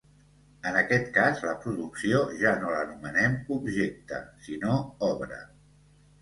[0.67, 4.73] En aquest cas, la producció ja no l'anomenem objecte, sinó
[5.11, 5.41] obra.